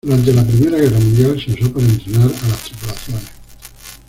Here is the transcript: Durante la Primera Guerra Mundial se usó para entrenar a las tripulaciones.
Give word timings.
Durante 0.03 0.33
la 0.33 0.43
Primera 0.43 0.79
Guerra 0.79 0.97
Mundial 0.97 1.39
se 1.39 1.51
usó 1.51 1.71
para 1.71 1.85
entrenar 1.85 2.23
a 2.23 2.47
las 2.47 2.63
tripulaciones. 2.63 3.23